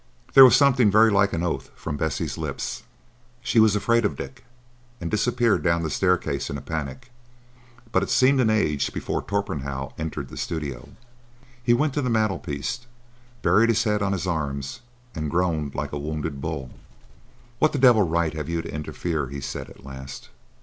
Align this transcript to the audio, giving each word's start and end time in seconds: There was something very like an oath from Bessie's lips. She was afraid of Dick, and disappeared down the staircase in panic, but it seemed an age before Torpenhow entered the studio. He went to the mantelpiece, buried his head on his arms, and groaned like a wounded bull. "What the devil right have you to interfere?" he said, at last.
There 0.33 0.43
was 0.43 0.55
something 0.55 0.89
very 0.89 1.11
like 1.11 1.31
an 1.31 1.43
oath 1.43 1.69
from 1.75 1.95
Bessie's 1.95 2.35
lips. 2.35 2.81
She 3.41 3.59
was 3.59 3.75
afraid 3.75 4.03
of 4.03 4.15
Dick, 4.17 4.43
and 4.99 5.11
disappeared 5.11 5.61
down 5.61 5.83
the 5.83 5.91
staircase 5.91 6.49
in 6.49 6.59
panic, 6.63 7.11
but 7.91 8.01
it 8.01 8.09
seemed 8.09 8.39
an 8.39 8.49
age 8.49 8.93
before 8.93 9.21
Torpenhow 9.21 9.93
entered 9.99 10.29
the 10.29 10.37
studio. 10.37 10.89
He 11.63 11.75
went 11.75 11.93
to 11.93 12.01
the 12.01 12.09
mantelpiece, 12.09 12.79
buried 13.43 13.69
his 13.69 13.83
head 13.83 14.01
on 14.01 14.11
his 14.13 14.25
arms, 14.25 14.79
and 15.13 15.29
groaned 15.29 15.75
like 15.75 15.91
a 15.91 15.99
wounded 15.99 16.41
bull. 16.41 16.71
"What 17.59 17.71
the 17.71 17.77
devil 17.77 18.01
right 18.01 18.33
have 18.33 18.49
you 18.49 18.63
to 18.63 18.73
interfere?" 18.73 19.27
he 19.27 19.39
said, 19.39 19.69
at 19.69 19.83
last. 19.85 20.29